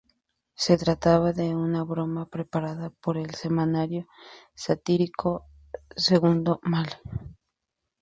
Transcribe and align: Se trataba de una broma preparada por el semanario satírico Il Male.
Se 0.55 0.79
trataba 0.79 1.31
de 1.31 1.53
una 1.53 1.83
broma 1.83 2.25
preparada 2.25 2.89
por 2.89 3.17
el 3.19 3.35
semanario 3.35 4.07
satírico 4.55 5.45
Il 5.95 6.19
Male. 6.63 6.93